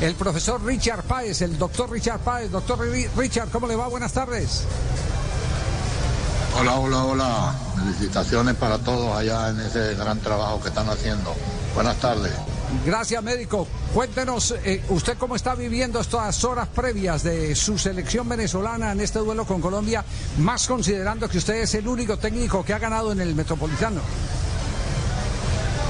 El 0.00 0.14
profesor 0.14 0.62
Richard 0.62 1.02
Páez, 1.04 1.40
el 1.42 1.56
doctor 1.58 1.90
Richard 1.90 2.20
Páez. 2.20 2.50
Doctor 2.50 2.78
Ri- 2.80 3.08
Richard, 3.16 3.48
¿cómo 3.48 3.66
le 3.66 3.76
va? 3.76 3.88
Buenas 3.88 4.12
tardes. 4.12 4.64
Hola, 6.58 6.74
hola, 6.76 7.04
hola. 7.04 7.54
Felicitaciones 7.76 8.54
para 8.56 8.78
todos 8.78 9.16
allá 9.16 9.48
en 9.50 9.60
ese 9.60 9.94
gran 9.94 10.18
trabajo 10.20 10.60
que 10.60 10.68
están 10.68 10.88
haciendo. 10.90 11.34
Buenas 11.74 11.96
tardes. 11.96 12.32
Gracias, 12.84 13.22
médico. 13.22 13.66
Cuéntenos, 13.94 14.54
eh, 14.64 14.84
¿usted 14.90 15.16
cómo 15.18 15.34
está 15.36 15.54
viviendo 15.54 16.00
estas 16.00 16.44
horas 16.44 16.68
previas 16.68 17.22
de 17.22 17.54
su 17.54 17.78
selección 17.78 18.28
venezolana 18.28 18.92
en 18.92 19.00
este 19.00 19.18
duelo 19.20 19.46
con 19.46 19.60
Colombia, 19.62 20.04
más 20.38 20.66
considerando 20.66 21.28
que 21.28 21.38
usted 21.38 21.54
es 21.62 21.74
el 21.74 21.88
único 21.88 22.18
técnico 22.18 22.64
que 22.64 22.74
ha 22.74 22.78
ganado 22.78 23.12
en 23.12 23.20
el 23.20 23.34
Metropolitano? 23.34 24.00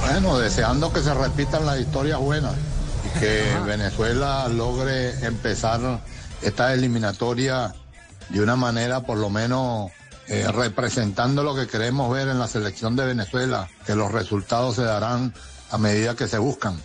Bueno, 0.03 0.39
deseando 0.39 0.93
que 0.93 1.01
se 1.01 1.13
repitan 1.15 1.67
las 1.67 1.81
historias 1.81 2.21
buenas 2.21 2.53
que 3.21 3.45
Venezuela 3.67 4.49
logre 4.49 5.27
empezar 5.27 6.03
esta 6.43 6.73
eliminatoria 6.75 7.75
de 8.29 8.41
una 8.41 8.57
manera 8.57 9.03
por 9.03 9.19
lo 9.19 9.31
menos 9.31 9.91
eh, 10.29 10.47
representando 10.53 11.43
lo 11.43 11.55
que 11.55 11.67
queremos 11.67 12.13
ver 12.13 12.29
en 12.29 12.39
la 12.39 12.49
selección 12.49 12.97
de 12.97 13.07
Venezuela, 13.07 13.69
que 13.87 13.95
los 13.95 14.13
resultados 14.13 14.77
se 14.77 14.83
darán 14.83 15.33
a 15.71 15.79
medida 15.79 16.15
que 16.17 16.27
se 16.27 16.39
buscan. 16.39 16.81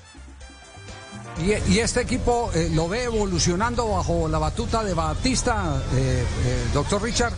Y, 1.39 1.73
y 1.73 1.79
este 1.79 2.01
equipo 2.01 2.51
eh, 2.53 2.69
lo 2.73 2.87
ve 2.87 3.03
evolucionando 3.03 3.87
bajo 3.87 4.27
la 4.27 4.37
batuta 4.37 4.83
de 4.83 4.93
Batista, 4.93 5.81
eh, 5.95 6.25
eh, 6.45 6.67
doctor 6.73 7.01
Richard. 7.01 7.33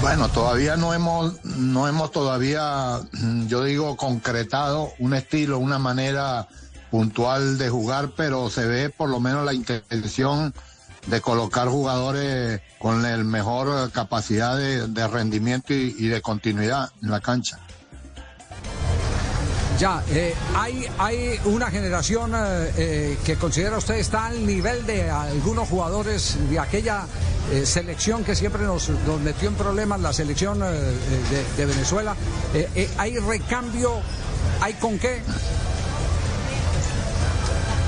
Bueno, 0.00 0.28
todavía 0.28 0.76
no 0.76 0.92
hemos, 0.92 1.44
no 1.44 1.86
hemos 1.86 2.10
todavía, 2.10 3.00
yo 3.46 3.62
digo, 3.62 3.96
concretado 3.96 4.92
un 4.98 5.14
estilo, 5.14 5.58
una 5.58 5.78
manera 5.78 6.48
puntual 6.92 7.56
de 7.56 7.70
jugar, 7.70 8.10
pero 8.14 8.50
se 8.50 8.66
ve 8.66 8.90
por 8.90 9.08
lo 9.08 9.18
menos 9.18 9.46
la 9.46 9.54
intención 9.54 10.52
de 11.06 11.20
colocar 11.22 11.66
jugadores 11.68 12.60
con 12.78 13.06
el 13.06 13.24
mejor 13.24 13.90
capacidad 13.92 14.58
de, 14.58 15.08
rendimiento 15.08 15.72
y, 15.72 16.06
de 16.06 16.20
continuidad 16.20 16.90
en 17.02 17.10
la 17.10 17.20
cancha. 17.20 17.58
Ya, 19.78 20.04
eh, 20.10 20.34
hay, 20.54 20.86
hay 20.98 21.40
una 21.46 21.70
generación 21.70 22.34
eh, 22.34 22.72
eh, 22.76 23.18
que 23.24 23.36
considera 23.36 23.78
usted 23.78 23.94
está 23.94 24.26
al 24.26 24.46
nivel 24.46 24.84
de 24.84 25.10
algunos 25.10 25.66
jugadores 25.66 26.36
de 26.50 26.58
aquella 26.58 27.06
eh, 27.50 27.64
selección 27.64 28.22
que 28.22 28.36
siempre 28.36 28.64
nos, 28.64 28.90
nos 28.90 29.18
metió 29.18 29.48
en 29.48 29.54
problemas, 29.54 29.98
la 30.00 30.12
selección 30.12 30.60
de, 30.60 31.66
Venezuela. 31.66 32.14
¿Hay 32.98 33.18
recambio? 33.18 34.02
¿Hay 34.60 34.74
con 34.74 34.98
qué? 34.98 35.22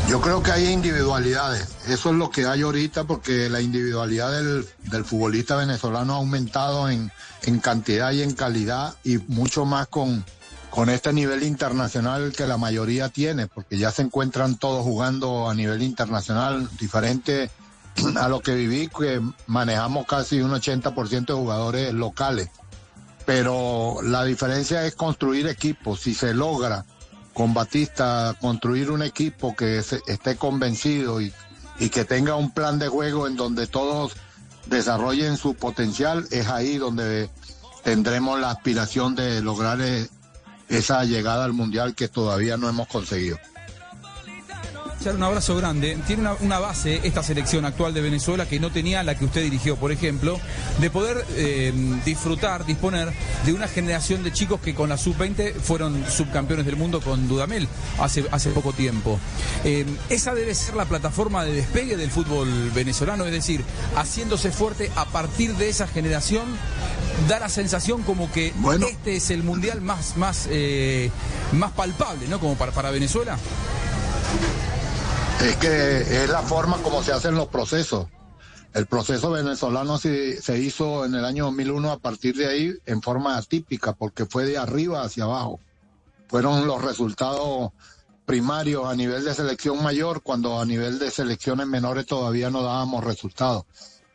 Yo 0.09 0.21
creo 0.21 0.43
que 0.43 0.53
hay 0.53 0.67
individualidades. 0.67 1.67
Eso 1.89 2.11
es 2.11 2.17
lo 2.17 2.31
que 2.31 2.47
hay 2.47 2.63
ahorita 2.63 3.05
porque 3.05 3.49
la 3.49 3.61
individualidad 3.61 4.33
del, 4.33 4.67
del 4.91 5.05
futbolista 5.05 5.57
venezolano 5.57 6.13
ha 6.13 6.17
aumentado 6.17 6.91
en, 6.91 7.11
en 7.43 7.59
cantidad 7.59 8.13
y 8.13 8.23
en 8.23 8.35
calidad 8.35 8.95
y 9.03 9.17
mucho 9.29 9.65
más 9.65 9.89
con, 9.89 10.25
con 10.71 10.91
este 10.91 11.13
nivel 11.13 11.43
internacional 11.43 12.33
que 12.37 12.47
la 12.47 12.59
mayoría 12.59 13.09
tiene, 13.09 13.47
porque 13.47 13.79
ya 13.79 13.91
se 13.91 14.03
encuentran 14.03 14.57
todos 14.57 14.83
jugando 14.83 15.49
a 15.49 15.55
nivel 15.55 15.83
internacional, 15.83 16.69
diferente 16.79 17.51
a 18.17 18.29
lo 18.29 18.41
que 18.41 18.55
viví, 18.55 18.89
que 18.89 19.23
manejamos 19.47 20.07
casi 20.07 20.41
un 20.41 20.51
80% 20.51 21.27
de 21.27 21.33
jugadores 21.33 21.95
locales. 21.95 22.51
Pero 23.25 23.99
la 24.03 24.25
diferencia 24.25 24.85
es 24.85 24.95
construir 24.95 25.47
equipos. 25.47 26.01
Si 26.01 26.13
se 26.13 26.35
logra 26.35 26.85
con 27.35 27.53
Batista 27.53 28.35
construir 28.41 28.91
un 28.91 29.03
equipo 29.03 29.55
que 29.55 29.83
se- 29.83 30.01
esté 30.07 30.37
convencido 30.37 31.21
y, 31.21 31.33
y 31.79 31.89
que 31.91 32.05
tenga 32.05 32.37
un 32.37 32.51
plan 32.53 32.79
de 32.79 32.89
juego 32.89 33.27
en 33.27 33.37
donde 33.37 33.67
todos 33.67 34.13
desarrollen 34.67 35.37
su 35.37 35.55
potencial, 35.55 36.27
es 36.31 36.47
ahí 36.49 36.79
donde 36.79 37.29
tendremos 37.83 38.41
la 38.41 38.51
aspiración 38.51 39.15
de 39.15 39.43
lograr 39.43 39.81
eh, 39.83 40.09
esa 40.69 41.05
llegada 41.05 41.45
al 41.45 41.53
Mundial 41.53 41.95
que 41.95 42.09
todavía 42.09 42.57
no 42.57 42.69
hemos 42.69 42.87
conseguido. 42.89 43.37
Un 45.13 45.23
abrazo 45.23 45.55
grande. 45.57 45.99
Tiene 46.07 46.23
una, 46.23 46.35
una 46.41 46.59
base 46.59 47.01
esta 47.05 47.23
selección 47.23 47.67
actual 47.67 47.93
de 47.93 48.01
Venezuela 48.01 48.47
que 48.47 48.59
no 48.59 48.71
tenía 48.71 49.03
la 49.03 49.19
que 49.19 49.27
usted 49.27 49.43
dirigió, 49.43 49.77
por 49.77 49.93
ejemplo, 49.93 50.41
de 50.81 50.89
poder 50.89 51.27
eh, 51.37 51.73
disfrutar, 52.07 52.65
disponer 52.65 53.13
de 53.45 53.53
una 53.53 53.69
generación 53.69 54.23
de 54.25 54.33
chicos 54.33 54.61
que 54.61 54.75
con 54.75 54.89
la 54.89 54.97
sub-20 54.97 55.55
fueron 55.57 56.05
subcampeones 56.11 56.65
del 56.65 56.77
mundo 56.77 57.03
con 57.03 57.29
Dudamel 57.29 57.69
hace, 58.01 58.25
hace 58.31 58.49
poco 58.51 58.73
tiempo. 58.73 59.19
Eh, 59.65 59.85
esa 60.09 60.35
debe 60.35 60.55
ser 60.55 60.75
la 60.75 60.87
plataforma 60.87 61.45
de 61.45 61.53
despegue 61.53 61.99
del 61.99 62.11
fútbol 62.11 62.49
venezolano, 62.75 63.27
es 63.27 63.33
decir, 63.33 63.63
haciéndose 63.97 64.53
fuerte 64.53 64.91
a 64.97 65.05
partir 65.05 65.55
de 65.57 65.69
esa 65.69 65.87
generación, 65.87 66.45
da 67.29 67.41
la 67.41 67.51
sensación 67.51 68.03
como 68.05 68.33
que 68.33 68.55
Bueno. 68.57 68.87
este 68.87 69.17
es 69.17 69.31
el 69.31 69.43
mundial 69.43 69.83
más, 69.83 70.17
más, 70.17 70.49
eh, 70.51 71.11
más 71.53 71.73
palpable, 71.73 72.27
¿no? 72.29 72.41
Como 72.41 72.57
para, 72.57 72.73
para 72.73 72.91
Venezuela. 72.91 73.37
Es 75.41 75.57
que 75.57 76.25
es 76.25 76.31
la 76.31 76.43
forma 76.43 76.79
como 76.79 77.03
se 77.03 77.13
hacen 77.13 77.35
los 77.35 77.49
procesos. 77.49 78.07
El 78.73 78.87
proceso 78.87 79.31
venezolano 79.31 79.99
se, 79.99 80.41
se 80.41 80.59
hizo 80.59 81.05
en 81.05 81.15
el 81.15 81.25
año 81.25 81.45
2001 81.45 81.93
a 81.93 81.99
partir 81.99 82.37
de 82.37 82.47
ahí 82.47 82.75
en 82.87 83.03
forma 83.03 83.37
atípica, 83.37 83.93
porque 83.93 84.27
fue 84.27 84.45
de 84.45 84.59
arriba 84.59 85.03
hacia 85.03 85.25
abajo. 85.25 85.61
Fueron 86.29 86.67
los 86.67 86.83
resultados 86.83 87.71
primarios 88.27 88.87
a 88.87 88.97
nivel 88.97 89.25
de 89.25 89.35
selección 89.35 89.83
mayor, 89.83 90.23
cuando 90.23 90.59
a 90.59 90.65
nivel 90.65 90.99
de 90.99 91.11
selecciones 91.11 91.67
menores 91.67 92.07
todavía 92.07 92.51
no 92.51 92.63
dábamos 92.63 93.05
resultados. 93.05 93.65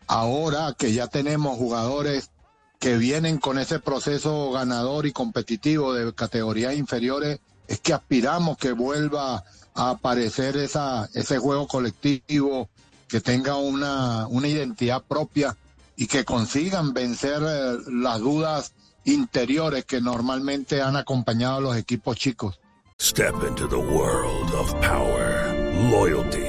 Ahora 0.08 0.74
que 0.78 0.94
ya 0.94 1.08
tenemos 1.08 1.58
jugadores 1.58 2.31
que 2.79 2.97
vienen 2.97 3.38
con 3.38 3.59
ese 3.59 3.79
proceso 3.79 4.52
ganador 4.52 5.06
y 5.06 5.12
competitivo 5.12 5.94
de 5.94 6.13
categorías 6.13 6.75
inferiores, 6.75 7.40
es 7.68 7.79
que 7.79 7.94
aspiramos 7.94 8.58
que 8.58 8.72
vuelva 8.72 9.44
aparecer 9.75 10.57
esa, 10.57 11.09
ese 11.13 11.38
juego 11.38 11.68
colectivo, 11.68 12.69
que 13.07 13.19
tenga 13.19 13.56
una, 13.57 14.28
una 14.28 14.47
identidad 14.47 15.03
propia 15.03 15.57
y 15.96 16.07
que 16.07 16.24
consigan 16.24 16.94
vencer 16.94 17.41
eh, 17.44 17.78
las 17.91 18.19
dudas 18.19 18.74
interiores 19.03 19.85
que 19.85 20.00
normalmente 20.00 20.81
han 20.81 20.96
acompañado 20.96 21.58
a 21.58 21.62
los 21.62 21.75
equipos 21.75 22.16
chicos. 22.18 22.59
Step 23.02 23.34
into 23.47 23.68
the 23.68 23.78
world 23.78 24.53
of 24.53 24.74
power, 24.81 25.53
loyalty, 25.90 26.48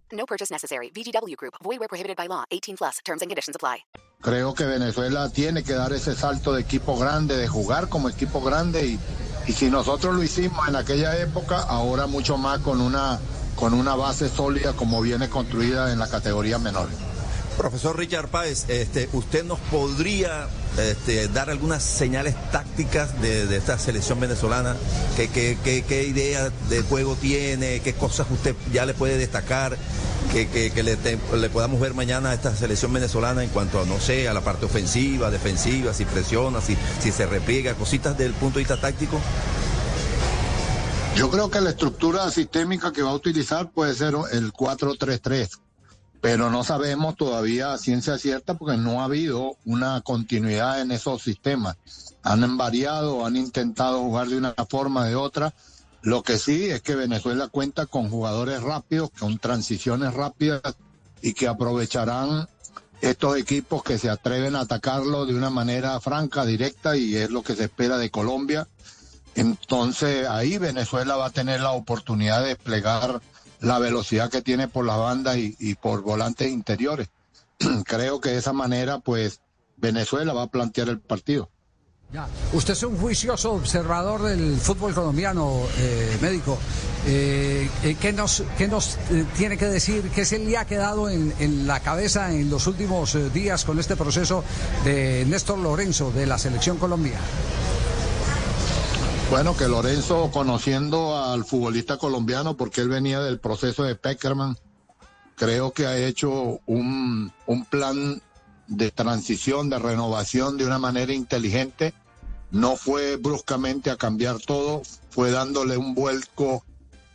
No 0.13 0.25
purchase 0.25 0.51
necessary. 0.51 0.89
VGW 0.93 1.35
Group. 1.35 1.55
Void 1.63 1.79
where 1.79 1.87
prohibited 1.87 2.15
by 2.17 2.27
law. 2.27 2.45
18 2.51 2.77
plus. 2.77 2.99
Terms 3.03 3.21
and 3.21 3.29
conditions 3.29 3.55
apply. 3.55 3.83
Creo 4.21 4.53
que 4.53 4.65
Venezuela 4.65 5.29
tiene 5.29 5.63
que 5.63 5.73
dar 5.73 5.93
ese 5.93 6.15
salto 6.15 6.53
de 6.53 6.61
equipo 6.61 6.95
grande, 6.97 7.35
de 7.37 7.47
jugar 7.47 7.89
como 7.89 8.07
equipo 8.07 8.39
grande 8.39 8.85
y, 8.85 8.99
y 9.47 9.51
si 9.51 9.69
nosotros 9.71 10.15
lo 10.15 10.21
hicimos 10.21 10.67
en 10.67 10.75
aquella 10.75 11.17
época, 11.17 11.59
ahora 11.59 12.05
mucho 12.05 12.37
más 12.37 12.59
con 12.59 12.81
una, 12.81 13.19
con 13.55 13.73
una 13.73 13.95
base 13.95 14.29
sólida 14.29 14.73
como 14.73 15.01
viene 15.01 15.27
construida 15.27 15.91
en 15.91 15.97
la 15.97 16.07
categoría 16.07 16.59
menor. 16.59 16.87
Profesor 17.61 17.95
Richard 17.95 18.27
Páez, 18.29 18.65
este, 18.69 19.07
¿usted 19.13 19.45
nos 19.45 19.59
podría 19.59 20.47
este, 20.79 21.27
dar 21.27 21.51
algunas 21.51 21.83
señales 21.83 22.33
tácticas 22.51 23.21
de, 23.21 23.55
esta 23.55 23.77
selección 23.77 24.19
venezolana? 24.19 24.75
¿Qué, 25.15 26.05
idea 26.07 26.49
de 26.69 26.81
juego 26.81 27.15
tiene? 27.15 27.81
¿Qué 27.81 27.93
cosas 27.93 28.25
usted 28.31 28.55
ya 28.73 28.87
le 28.87 28.95
puede 28.95 29.19
destacar? 29.19 29.77
que, 30.33 30.71
le, 30.81 31.49
podamos 31.49 31.79
ver 31.79 31.93
mañana 31.93 32.31
a 32.31 32.33
esta 32.33 32.55
selección 32.55 32.93
venezolana 32.93 33.43
en 33.43 33.51
cuanto 33.51 33.79
a, 33.79 33.85
no 33.85 33.99
sé, 33.99 34.27
a 34.27 34.33
la 34.33 34.41
parte 34.41 34.65
ofensiva, 34.65 35.29
defensiva, 35.29 35.93
si 35.93 36.05
presiona, 36.05 36.61
si, 36.61 36.75
si 36.99 37.11
se 37.11 37.27
repliega, 37.27 37.75
cositas 37.75 38.17
del 38.17 38.33
punto 38.33 38.57
de 38.57 38.61
vista 38.61 38.81
táctico? 38.81 39.21
Yo 41.15 41.29
creo 41.29 41.51
que 41.51 41.61
la 41.61 41.69
estructura 41.69 42.31
sistémica 42.31 42.91
que 42.91 43.03
va 43.03 43.11
a 43.11 43.13
utilizar 43.13 43.69
puede 43.69 43.93
ser 43.93 44.15
el 44.31 44.51
4-3-3, 44.51 45.59
pero 46.21 46.51
no 46.51 46.63
sabemos 46.63 47.15
todavía 47.15 47.73
a 47.73 47.79
ciencia 47.79 48.19
cierta 48.19 48.53
porque 48.53 48.77
no 48.77 49.01
ha 49.01 49.05
habido 49.05 49.57
una 49.65 50.01
continuidad 50.01 50.79
en 50.79 50.91
esos 50.91 51.23
sistemas. 51.23 51.77
Han 52.21 52.57
variado, 52.57 53.25
han 53.25 53.35
intentado 53.35 53.99
jugar 54.01 54.27
de 54.27 54.37
una 54.37 54.53
forma 54.69 55.05
de 55.05 55.15
otra. 55.15 55.53
Lo 56.03 56.21
que 56.21 56.37
sí 56.37 56.69
es 56.69 56.81
que 56.83 56.95
Venezuela 56.95 57.47
cuenta 57.47 57.87
con 57.87 58.09
jugadores 58.09 58.61
rápidos, 58.61 59.09
con 59.19 59.39
transiciones 59.39 60.13
rápidas 60.13 60.61
y 61.23 61.33
que 61.33 61.47
aprovecharán 61.47 62.47
estos 63.01 63.37
equipos 63.37 63.83
que 63.83 63.97
se 63.97 64.09
atreven 64.09 64.55
a 64.55 64.61
atacarlo 64.61 65.25
de 65.25 65.33
una 65.33 65.49
manera 65.49 65.99
franca, 65.99 66.45
directa 66.45 66.95
y 66.95 67.15
es 67.15 67.31
lo 67.31 67.41
que 67.41 67.55
se 67.55 67.63
espera 67.63 67.97
de 67.97 68.11
Colombia. 68.11 68.67
Entonces 69.33 70.27
ahí 70.27 70.59
Venezuela 70.59 71.15
va 71.15 71.27
a 71.27 71.31
tener 71.31 71.61
la 71.61 71.71
oportunidad 71.71 72.41
de 72.41 72.49
desplegar 72.49 73.21
la 73.61 73.79
velocidad 73.79 74.29
que 74.29 74.41
tiene 74.41 74.67
por 74.67 74.85
las 74.85 74.97
bandas 74.97 75.37
y, 75.37 75.55
y 75.59 75.75
por 75.75 76.01
volantes 76.01 76.49
interiores. 76.49 77.09
Creo 77.85 78.19
que 78.19 78.29
de 78.31 78.37
esa 78.37 78.53
manera 78.53 78.99
pues 78.99 79.39
Venezuela 79.77 80.33
va 80.33 80.43
a 80.43 80.47
plantear 80.47 80.89
el 80.89 80.99
partido. 80.99 81.49
Ya. 82.13 82.27
Usted 82.51 82.73
es 82.73 82.83
un 82.83 82.97
juicioso 82.97 83.53
observador 83.53 84.23
del 84.23 84.57
fútbol 84.57 84.93
colombiano, 84.93 85.61
eh, 85.77 86.17
médico. 86.21 86.57
Eh, 87.07 87.69
eh, 87.83 87.95
¿Qué 88.01 88.11
nos, 88.11 88.43
qué 88.57 88.67
nos 88.67 88.97
eh, 89.11 89.25
tiene 89.37 89.57
que 89.57 89.67
decir? 89.67 90.11
¿Qué 90.13 90.25
se 90.25 90.37
le 90.37 90.57
ha 90.57 90.65
quedado 90.65 91.09
en, 91.09 91.33
en 91.39 91.65
la 91.67 91.79
cabeza 91.79 92.33
en 92.33 92.49
los 92.49 92.67
últimos 92.67 93.15
eh, 93.15 93.29
días 93.29 93.63
con 93.63 93.79
este 93.79 93.95
proceso 93.95 94.43
de 94.83 95.25
Néstor 95.25 95.57
Lorenzo 95.57 96.11
de 96.11 96.25
la 96.25 96.37
selección 96.37 96.77
colombiana? 96.77 97.21
Bueno, 99.31 99.55
que 99.55 99.69
Lorenzo, 99.69 100.29
conociendo 100.29 101.17
al 101.17 101.45
futbolista 101.45 101.95
colombiano, 101.97 102.57
porque 102.57 102.81
él 102.81 102.89
venía 102.89 103.21
del 103.21 103.39
proceso 103.39 103.83
de 103.83 103.95
Peckerman, 103.95 104.57
creo 105.37 105.71
que 105.71 105.87
ha 105.87 105.97
hecho 105.97 106.59
un, 106.65 107.31
un 107.45 107.65
plan 107.65 108.21
de 108.67 108.91
transición, 108.91 109.69
de 109.69 109.79
renovación 109.79 110.57
de 110.57 110.65
una 110.65 110.79
manera 110.79 111.13
inteligente. 111.13 111.93
No 112.51 112.75
fue 112.75 113.15
bruscamente 113.15 113.89
a 113.89 113.95
cambiar 113.95 114.37
todo, 114.39 114.81
fue 115.11 115.31
dándole 115.31 115.77
un 115.77 115.95
vuelco 115.95 116.65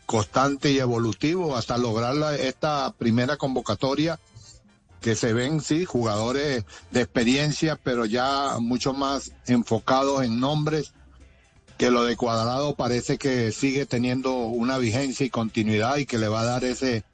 constante 0.06 0.72
y 0.72 0.78
evolutivo 0.78 1.54
hasta 1.54 1.76
lograr 1.76 2.14
la- 2.14 2.34
esta 2.34 2.94
primera 2.96 3.36
convocatoria 3.36 4.18
que 5.02 5.16
se 5.16 5.34
ven, 5.34 5.60
sí, 5.60 5.84
jugadores 5.84 6.64
de 6.92 7.02
experiencia, 7.02 7.76
pero 7.76 8.06
ya 8.06 8.56
mucho 8.58 8.94
más 8.94 9.32
enfocados 9.46 10.24
en 10.24 10.40
nombres 10.40 10.94
que 11.78 11.90
lo 11.90 12.04
de 12.04 12.16
Cuadrado 12.16 12.74
parece 12.74 13.18
que 13.18 13.52
sigue 13.52 13.86
teniendo 13.86 14.34
una 14.36 14.78
vigencia 14.78 15.26
y 15.26 15.30
continuidad 15.30 15.96
y 15.96 16.06
que 16.06 16.18
le 16.18 16.28
va 16.28 16.40
a 16.40 16.44
dar 16.46 16.64
ese, 16.64 17.04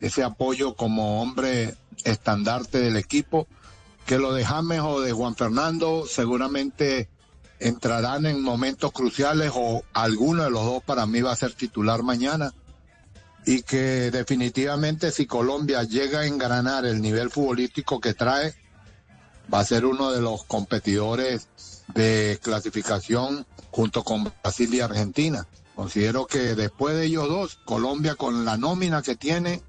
ese 0.00 0.22
apoyo 0.22 0.74
como 0.74 1.22
hombre 1.22 1.74
estandarte 2.04 2.78
del 2.78 2.96
equipo, 2.96 3.46
que 4.06 4.18
lo 4.18 4.32
de 4.34 4.44
James 4.44 4.80
o 4.80 5.00
de 5.00 5.12
Juan 5.12 5.36
Fernando 5.36 6.04
seguramente 6.06 7.08
entrarán 7.60 8.26
en 8.26 8.42
momentos 8.42 8.92
cruciales 8.92 9.52
o 9.54 9.82
alguno 9.92 10.44
de 10.44 10.50
los 10.50 10.64
dos 10.64 10.82
para 10.82 11.06
mí 11.06 11.20
va 11.20 11.32
a 11.32 11.36
ser 11.36 11.52
titular 11.52 12.02
mañana 12.02 12.52
y 13.46 13.62
que 13.62 14.10
definitivamente 14.10 15.10
si 15.10 15.26
Colombia 15.26 15.82
llega 15.84 16.20
a 16.20 16.26
engranar 16.26 16.84
el 16.84 17.00
nivel 17.00 17.30
futbolístico 17.30 18.00
que 18.00 18.14
trae, 18.14 18.54
va 19.52 19.60
a 19.60 19.64
ser 19.64 19.84
uno 19.84 20.12
de 20.12 20.20
los 20.20 20.44
competidores 20.44 21.48
de 21.94 22.38
clasificación 22.42 23.46
junto 23.70 24.04
con 24.04 24.32
Brasil 24.42 24.72
y 24.74 24.80
Argentina. 24.80 25.46
Considero 25.74 26.26
que 26.26 26.54
después 26.54 26.94
de 26.94 27.06
ellos 27.06 27.28
dos, 27.28 27.58
Colombia 27.64 28.14
con 28.14 28.44
la 28.44 28.56
nómina 28.56 29.02
que 29.02 29.16
tiene, 29.16 29.62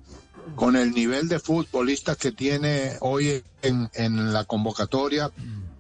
con 0.56 0.75
el 0.75 0.92
nivel 0.92 1.28
de 1.28 1.39
futbolistas 1.39 2.18
que 2.18 2.31
tiene 2.31 2.98
hoy 3.00 3.44
en, 3.62 3.89
en 3.94 4.33
la 4.33 4.44
convocatoria, 4.44 5.31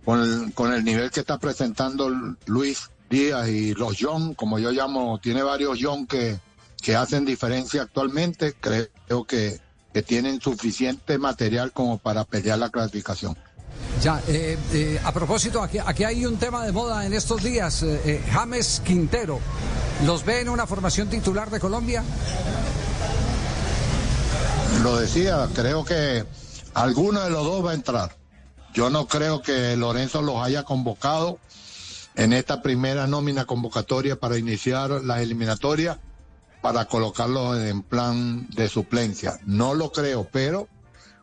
con 0.05 0.21
el, 0.21 0.53
con 0.53 0.73
el 0.73 0.83
nivel 0.83 1.11
que 1.11 1.19
está 1.19 1.37
presentando 1.37 2.09
Luis 2.45 2.89
Díaz 3.09 3.49
y 3.49 3.73
los 3.73 3.97
John, 3.99 4.33
como 4.33 4.57
yo 4.57 4.71
llamo, 4.71 5.19
tiene 5.19 5.43
varios 5.43 5.79
John 5.81 6.07
que, 6.07 6.39
que 6.81 6.95
hacen 6.95 7.25
diferencia 7.25 7.83
actualmente, 7.83 8.55
creo 8.59 9.25
que, 9.25 9.59
que 9.93 10.01
tienen 10.01 10.39
suficiente 10.39 11.17
material 11.17 11.71
como 11.71 11.97
para 11.97 12.23
pelear 12.23 12.59
la 12.59 12.69
clasificación. 12.69 13.37
Ya, 14.01 14.19
eh, 14.27 14.57
eh, 14.73 14.99
a 15.03 15.11
propósito, 15.11 15.61
aquí, 15.61 15.77
aquí 15.77 16.03
hay 16.03 16.25
un 16.25 16.37
tema 16.37 16.65
de 16.65 16.71
moda 16.71 17.05
en 17.05 17.13
estos 17.13 17.43
días. 17.43 17.83
eh, 17.83 18.01
eh, 18.03 18.23
James 18.31 18.81
Quintero, 18.83 19.39
¿los 20.07 20.25
ve 20.25 20.41
en 20.41 20.49
una 20.49 20.65
formación 20.65 21.07
titular 21.07 21.51
de 21.51 21.59
Colombia? 21.59 22.03
Lo 24.81 24.97
decía, 24.97 25.47
creo 25.53 25.85
que 25.85 26.25
alguno 26.73 27.21
de 27.21 27.29
los 27.29 27.45
dos 27.45 27.63
va 27.63 27.71
a 27.71 27.73
entrar. 27.75 28.17
Yo 28.73 28.89
no 28.89 29.07
creo 29.07 29.43
que 29.43 29.77
Lorenzo 29.77 30.23
los 30.23 30.43
haya 30.43 30.63
convocado 30.63 31.37
en 32.15 32.33
esta 32.33 32.63
primera 32.63 33.05
nómina 33.05 33.45
convocatoria 33.45 34.19
para 34.19 34.35
iniciar 34.39 34.89
las 34.89 35.21
eliminatorias 35.21 35.99
para 36.63 36.85
colocarlos 36.85 37.59
en 37.59 37.83
plan 37.83 38.47
de 38.49 38.67
suplencia. 38.67 39.39
No 39.45 39.75
lo 39.75 39.91
creo, 39.91 40.27
pero 40.31 40.67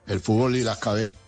el 0.06 0.20
fútbol 0.20 0.54
y 0.54 0.62
las 0.62 0.78
cabezas 0.78 1.27